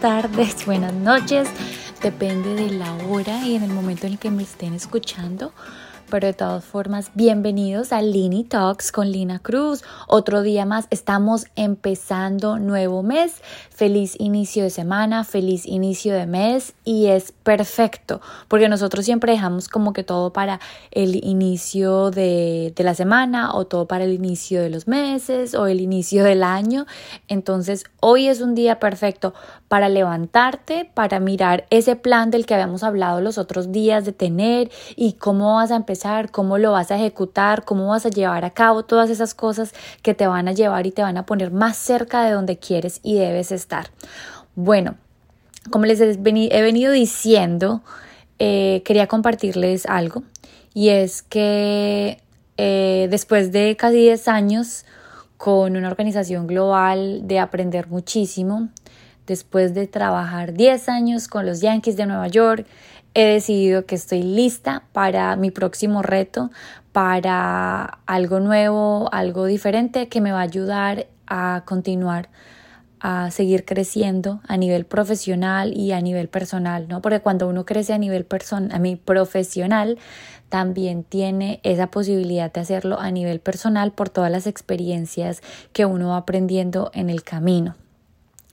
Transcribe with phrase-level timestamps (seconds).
[0.00, 1.48] tardes, buenas noches.
[2.02, 5.52] Depende de la hora y en el momento en el que me estén escuchando.
[6.10, 9.84] Pero de todas formas, bienvenidos a Lini Talks con Lina Cruz.
[10.06, 13.42] Otro día más, estamos empezando nuevo mes.
[13.68, 19.68] Feliz inicio de semana, feliz inicio de mes y es perfecto porque nosotros siempre dejamos
[19.68, 20.60] como que todo para
[20.92, 25.78] el inicio de, la semana o todo para el inicio de los meses o el
[25.80, 26.86] inicio del año.
[27.28, 29.34] Entonces, hoy es un día perfecto
[29.68, 34.70] para levantarte, para mirar ese plan del que habíamos hablado los otros días de tener
[34.96, 35.97] y cómo vas a empezar
[36.30, 40.14] cómo lo vas a ejecutar, cómo vas a llevar a cabo todas esas cosas que
[40.14, 43.18] te van a llevar y te van a poner más cerca de donde quieres y
[43.18, 43.88] debes estar.
[44.54, 44.96] Bueno,
[45.70, 47.82] como les he venido diciendo,
[48.38, 50.22] eh, quería compartirles algo
[50.74, 52.22] y es que
[52.56, 54.84] eh, después de casi 10 años
[55.36, 58.68] con una organización global de aprender muchísimo,
[59.26, 62.66] después de trabajar 10 años con los Yankees de Nueva York,
[63.14, 66.50] he decidido que estoy lista para mi próximo reto,
[66.92, 72.28] para algo nuevo, algo diferente que me va a ayudar a continuar
[73.00, 77.00] a seguir creciendo a nivel profesional y a nivel personal, ¿no?
[77.00, 78.26] Porque cuando uno crece a nivel
[78.70, 79.98] a mi profesional,
[80.48, 85.42] también tiene esa posibilidad de hacerlo a nivel personal por todas las experiencias
[85.72, 87.76] que uno va aprendiendo en el camino.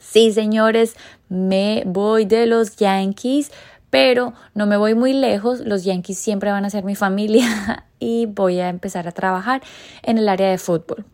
[0.00, 0.96] Sí, señores,
[1.28, 3.50] me voy de los Yankees,
[3.90, 8.26] pero no me voy muy lejos, los Yankees siempre van a ser mi familia y
[8.26, 9.62] voy a empezar a trabajar
[10.02, 11.04] en el área de fútbol.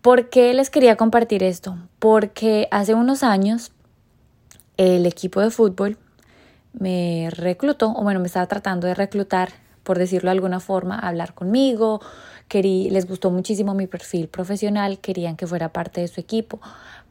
[0.00, 1.76] ¿Por qué les quería compartir esto?
[1.98, 3.72] Porque hace unos años
[4.76, 5.98] el equipo de fútbol
[6.72, 9.50] me reclutó, o bueno, me estaba tratando de reclutar,
[9.82, 12.00] por decirlo de alguna forma, hablar conmigo,
[12.52, 16.60] Querí, les gustó muchísimo mi perfil profesional, querían que fuera parte de su equipo,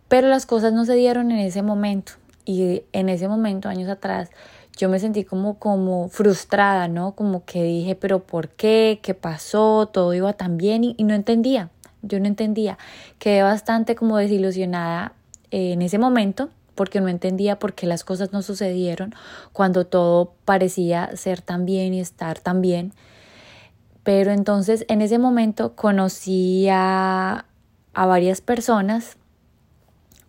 [0.07, 2.13] pero las cosas no se dieron en ese momento
[2.45, 4.29] y en ese momento, años atrás,
[4.77, 7.13] yo me sentí como, como frustrada, ¿no?
[7.13, 8.99] Como que dije, pero ¿por qué?
[9.01, 9.87] ¿Qué pasó?
[9.91, 11.69] Todo iba tan bien y, no entendía,
[12.01, 12.77] yo no entendía.
[13.19, 15.13] Quedé bastante como desilusionada
[15.51, 19.13] en ese momento porque no entendía por qué las cosas no sucedieron
[19.53, 22.93] cuando todo parecía ser tan bien y estar tan bien.
[24.03, 27.45] Pero entonces en ese momento conocí a
[27.93, 29.17] varias personas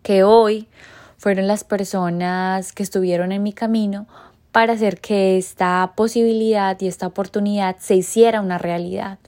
[0.03, 0.69] que hoy
[1.17, 4.09] fueron las personas que estuvieron en mi camino
[4.53, 9.19] para hacer que esta posibilidad y esta oportunidad se hiciera una realidad.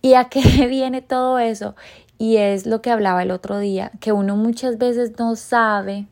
[0.00, 1.74] ¿Y a qué viene todo eso?
[2.18, 6.06] Y es lo que hablaba el otro día, que uno muchas veces no sabe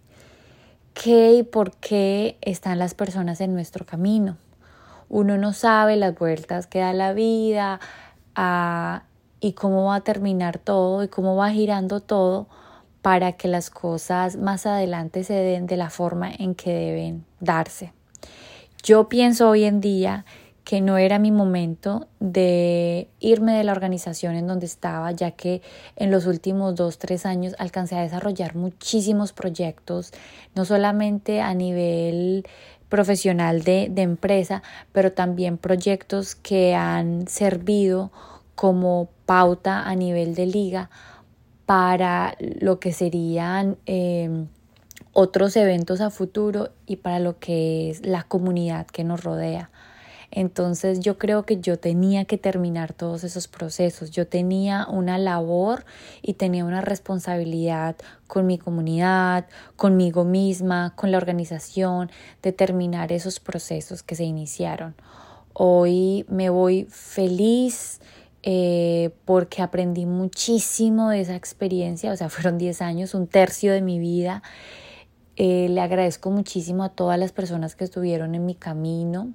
[0.95, 4.37] qué y por qué están las personas en nuestro camino.
[5.09, 7.79] Uno no sabe las vueltas que da la vida
[8.35, 9.05] ah,
[9.41, 12.49] y cómo va a terminar todo y cómo va girando todo
[13.03, 17.96] para que las cosas más adelante se den de la forma en que deben darse.
[18.87, 20.25] Yo pienso hoy en día
[20.63, 25.61] que no era mi momento de irme de la organización en donde estaba, ya que
[25.97, 30.13] en los últimos dos, tres años alcancé a desarrollar muchísimos proyectos,
[30.55, 32.47] no solamente a nivel
[32.89, 38.13] profesional de, de empresa, pero también proyectos que han servido
[38.55, 40.91] como pauta a nivel de liga
[41.65, 44.47] para lo que serían eh,
[45.19, 49.71] otros eventos a futuro y para lo que es la comunidad que nos rodea.
[50.31, 54.10] Entonces yo creo que yo tenía que terminar todos esos procesos.
[54.10, 55.87] Yo tenía una labor
[56.21, 57.97] y tenía una responsabilidad
[58.27, 59.47] con mi comunidad,
[59.77, 62.10] conmigo misma, con la organización,
[62.43, 64.97] de terminar esos procesos que se iniciaron.
[65.54, 68.03] Hoy me voy feliz
[68.43, 73.81] eh, porque aprendí muchísimo de esa experiencia, o sea, fueron 10 años, un tercio de
[73.81, 74.43] mi vida
[75.37, 79.33] eh, le agradezco muchísimo a todas las personas que estuvieron en mi camino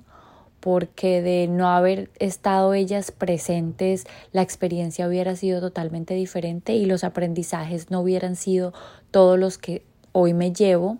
[0.61, 7.03] porque de no haber estado ellas presentes la experiencia hubiera sido totalmente diferente y los
[7.03, 8.71] aprendizajes no hubieran sido
[9.09, 9.83] todos los que
[10.13, 10.99] hoy me llevo.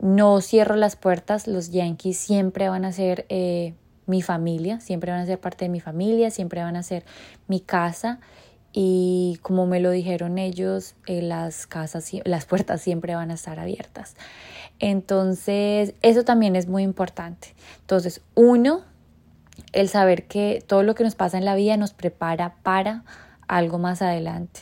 [0.00, 3.74] No cierro las puertas, los Yankees siempre van a ser eh,
[4.06, 7.04] mi familia, siempre van a ser parte de mi familia, siempre van a ser
[7.48, 8.18] mi casa
[8.72, 13.58] y como me lo dijeron ellos, eh, las casas, las puertas siempre van a estar
[13.58, 14.16] abiertas.
[14.78, 17.54] Entonces, eso también es muy importante.
[17.80, 18.82] Entonces, uno,
[19.72, 23.04] el saber que todo lo que nos pasa en la vida nos prepara para
[23.46, 24.60] algo más adelante.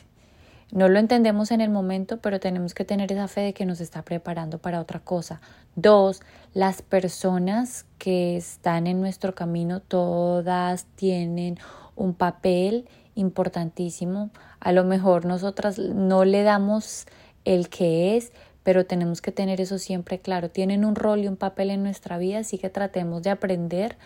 [0.70, 3.80] No lo entendemos en el momento, pero tenemos que tener esa fe de que nos
[3.80, 5.40] está preparando para otra cosa.
[5.76, 6.20] Dos,
[6.52, 11.58] las personas que están en nuestro camino, todas tienen
[11.96, 12.86] un papel
[13.18, 14.30] importantísimo.
[14.60, 17.06] A lo mejor nosotras no le damos
[17.44, 18.32] el que es,
[18.62, 20.50] pero tenemos que tener eso siempre claro.
[20.50, 23.96] Tienen un rol y un papel en nuestra vida, así que tratemos de aprender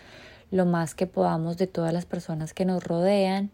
[0.50, 3.50] lo más que podamos de todas las personas que nos rodean.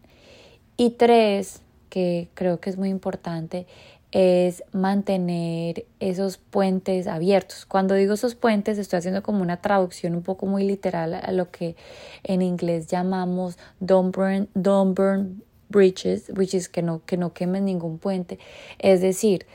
[0.77, 3.65] Y tres, que creo que es muy importante,
[4.11, 7.65] es mantener esos puentes abiertos.
[7.65, 11.51] Cuando digo esos puentes, estoy haciendo como una traducción un poco muy literal a lo
[11.51, 11.75] que
[12.23, 17.97] en inglés llamamos don't burn, don't burn bridges, bridges que no, que no quemen ningún
[17.97, 18.39] puente.
[18.79, 19.45] Es decir,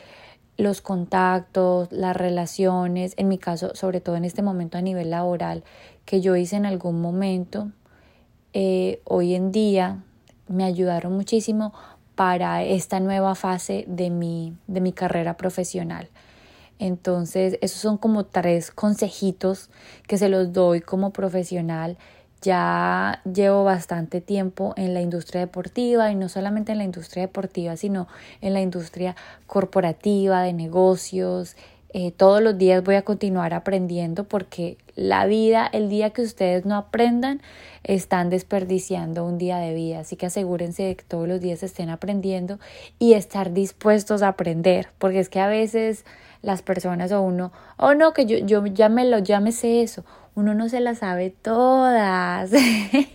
[0.57, 5.65] los contactos, las relaciones, en mi caso, sobre todo en este momento a nivel laboral,
[6.05, 7.71] que yo hice en algún momento,
[8.53, 10.05] eh, hoy en día
[10.47, 11.73] me ayudaron muchísimo
[12.15, 16.09] para esta nueva fase de mi, de mi carrera profesional.
[16.79, 19.71] Entonces, esos son como tres consejitos
[20.07, 21.97] que se los doy como profesional.
[22.45, 27.75] Ya llevo bastante tiempo en la industria deportiva y no solamente en la industria deportiva,
[27.79, 28.07] sino
[28.43, 31.57] en la industria corporativa, de negocios,
[31.95, 36.67] eh, todos los días voy a continuar aprendiendo porque la vida, el día que ustedes
[36.67, 37.41] no aprendan,
[37.83, 40.01] están desperdiciando un día de vida.
[40.01, 42.59] Así que asegúrense de que todos los días estén aprendiendo
[42.99, 46.05] y estar dispuestos a aprender, porque es que a veces
[46.43, 50.05] las personas o uno, oh no, que yo, yo ya me lo, ya eso,
[50.37, 52.51] uno no se las sabe todas,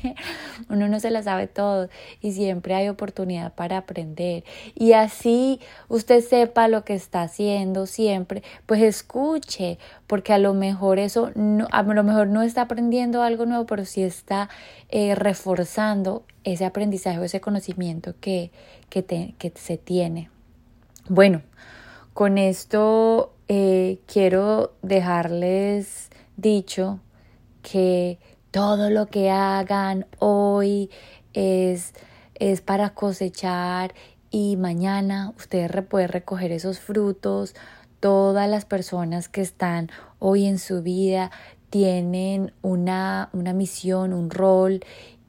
[0.69, 1.89] uno no se las sabe todo
[2.21, 4.45] y siempre hay oportunidad para aprender.
[4.73, 10.97] Y así usted sepa lo que está haciendo siempre, pues escuche, porque a lo mejor
[10.97, 14.49] eso, no, a lo mejor no está aprendiendo algo nuevo, pero sí está
[14.89, 18.51] eh, reforzando ese aprendizaje o ese conocimiento que,
[18.89, 19.03] que,
[19.37, 20.29] que se tiene.
[21.09, 21.41] Bueno,
[22.13, 26.99] con esto eh, quiero dejarles dicho
[27.61, 28.19] que
[28.51, 30.89] todo lo que hagan hoy
[31.33, 31.93] es,
[32.35, 33.93] es para cosechar
[34.31, 37.55] y mañana ustedes pueden recoger esos frutos.
[37.99, 39.89] Todas las personas que están
[40.19, 41.31] hoy en su vida
[41.69, 44.81] tienen una, una misión, un rol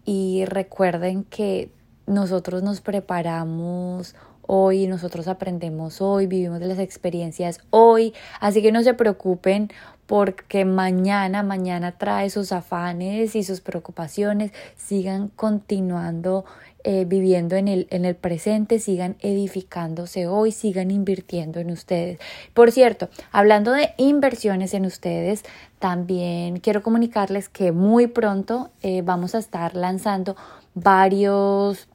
[0.05, 1.71] y recuerden que
[2.07, 4.15] nosotros nos preparamos
[4.53, 9.71] hoy, nosotros aprendemos hoy, vivimos las experiencias hoy, así que no se preocupen
[10.11, 16.45] porque mañana, mañana trae sus afanes y sus preocupaciones, sigan continuando
[16.83, 22.19] eh, viviendo en el, en el presente, sigan edificándose hoy, sigan invirtiendo en ustedes.
[22.55, 25.45] Por cierto, hablando de inversiones en ustedes,
[25.79, 30.35] también quiero comunicarles que muy pronto eh, vamos a estar lanzando
[30.75, 31.87] varios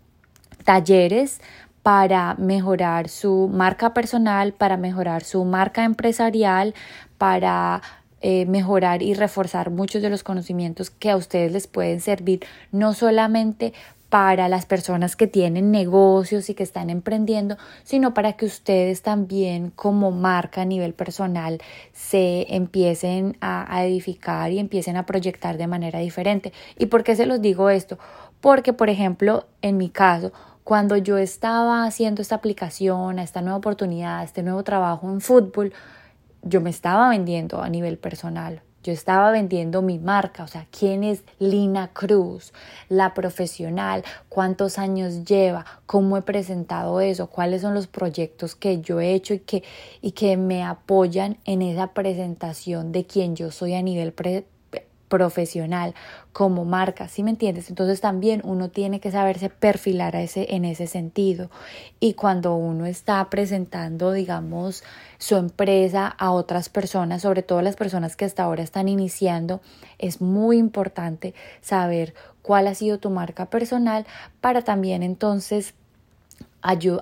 [0.64, 1.42] talleres
[1.84, 6.74] para mejorar su marca personal, para mejorar su marca empresarial,
[7.18, 7.82] para
[8.28, 12.40] eh, mejorar y reforzar muchos de los conocimientos que a ustedes les pueden servir,
[12.72, 13.72] no solamente
[14.10, 19.70] para las personas que tienen negocios y que están emprendiendo, sino para que ustedes también
[19.70, 21.62] como marca a nivel personal
[21.94, 26.52] se empiecen a, edificar y empiecen a proyectar de manera diferente.
[26.80, 28.00] ¿Y por qué se los digo esto?
[28.42, 30.34] Porque, por ejemplo, en mi caso,
[30.64, 35.74] cuando yo estaba haciendo esta aplicación, esta nueva oportunidad, a este nuevo trabajo en fútbol,
[36.46, 38.62] yo me estaba vendiendo a nivel personal.
[38.84, 42.54] Yo estaba vendiendo mi marca, o sea, quién es Lina Cruz,
[42.88, 49.02] la profesional, cuántos años lleva, cómo he presentado eso, cuáles son los proyectos que yo
[49.02, 49.64] he hecho y que,
[50.04, 54.14] y que me apoyan en esa presentación de quién yo soy a nivel
[55.08, 55.94] profesional,
[56.34, 57.70] como marca, ¿sí me entiendes?
[57.70, 61.50] Entonces también uno tiene que saberse perfilar a ese, en ese sentido.
[62.00, 64.84] Y cuando uno está presentando, digamos,
[65.18, 69.62] su empresa a otras personas, sobre todo las personas que hasta ahora están iniciando,
[69.98, 74.06] es muy importante saber cuál ha sido tu marca personal
[74.42, 75.74] para también entonces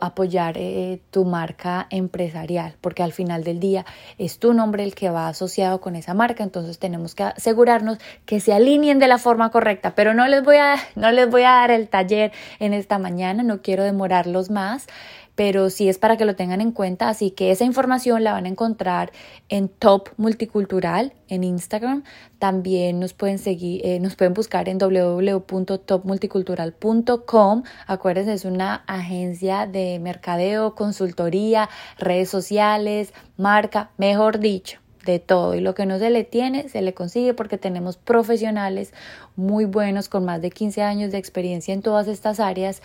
[0.01, 3.86] apoyar eh, tu marca empresarial, porque al final del día
[4.17, 8.39] es tu nombre el que va asociado con esa marca, entonces tenemos que asegurarnos que
[8.39, 11.51] se alineen de la forma correcta, pero no les voy a, no les voy a
[11.51, 14.88] dar el taller en esta mañana, no quiero demorarlos más
[15.36, 18.46] pero sí es para que lo tengan en cuenta, así que esa información la van
[18.46, 19.12] a encontrar
[19.50, 22.04] en Top Multicultural en Instagram,
[22.40, 29.98] también nos pueden seguir, eh, nos pueden buscar en www.topmulticultural.com, acuérdense es una agencia de
[30.00, 35.56] mercadeo, consultoría, redes sociales, marca, mejor dicho de todo.
[35.56, 38.94] Y lo que no se le tiene se le consigue porque tenemos profesionales
[39.36, 42.82] muy buenos con más de 15 años de experiencia en todas estas áreas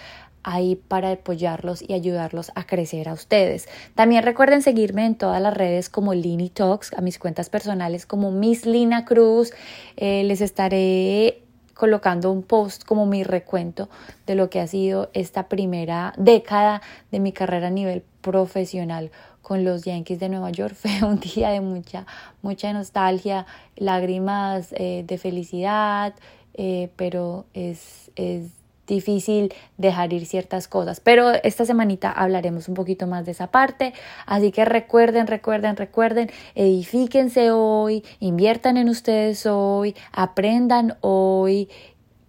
[0.49, 3.69] ahí para apoyarlos y ayudarlos a crecer a ustedes.
[3.95, 8.31] También recuerden seguirme en todas las redes como Lini Talks, a mis cuentas personales como
[8.31, 9.53] Miss Lina Cruz.
[9.97, 11.43] Eh, les estaré
[11.75, 13.91] colocando un post como mi recuento
[14.27, 16.81] de lo que ha sido esta primera década
[17.13, 19.11] de mi carrera a nivel profesional
[19.43, 20.75] con los Yankees de Nueva York.
[20.81, 22.07] Fue un día de mucha,
[22.41, 23.45] mucha nostalgia,
[23.77, 26.15] lágrimas eh, de felicidad,
[26.55, 28.58] eh, pero es, es
[28.95, 31.01] difícil dejar ir ciertas cosas.
[31.01, 33.93] Pero esta semanita hablaremos un poquito más de esa parte.
[34.27, 41.69] Así que recuerden, recuerden, recuerden, edifíquense hoy, inviertan en ustedes hoy, aprendan hoy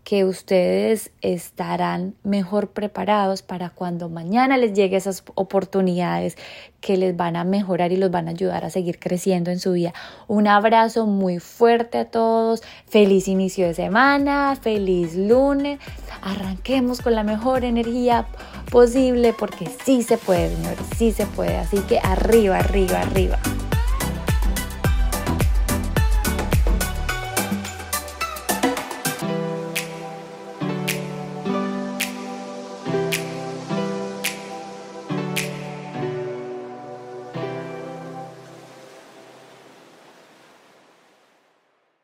[0.09, 6.35] que ustedes estarán mejor preparados para cuando mañana les llegue esas oportunidades
[6.81, 9.73] que les van a mejorar y los van a ayudar a seguir creciendo en su
[9.73, 9.93] vida.
[10.27, 15.79] Un abrazo muy fuerte a todos, feliz inicio de semana, feliz lunes,
[16.23, 18.25] arranquemos con la mejor energía
[18.71, 23.37] posible porque sí se puede, señores, sí se puede, así que arriba, arriba, arriba.